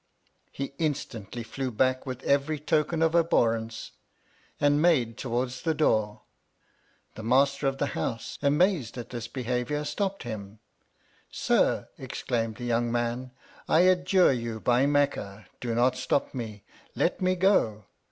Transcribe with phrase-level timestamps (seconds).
[0.51, 3.91] He instantly flew back with every tokeu of abhorrence,
[4.59, 6.23] and made towards the door.
[7.13, 10.57] The master of the house, amazed at this behaviour, stopped him.
[11.29, 13.29] Sir, exclaimed the young man,
[13.69, 16.63] I adjure you by Mecca, do not stop me,
[16.95, 17.85] let me go.